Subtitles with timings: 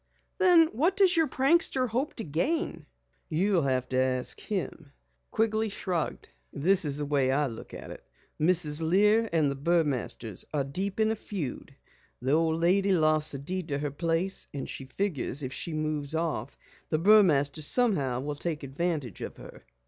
[0.39, 2.87] "Then what does your prankster hope to gain?"
[3.29, 4.89] "You'll have to ask him," Joe
[5.29, 6.29] Quigley shrugged.
[6.51, 8.03] "This is the way I look at it.
[8.39, 8.81] Mrs.
[8.81, 11.75] Lear and the Burmasters are deep in a feud.
[12.19, 16.15] The old lady lost the deed to her place and she figures if she moves
[16.15, 16.57] off,
[16.89, 19.61] the Burmasters somehow will take advantage of her."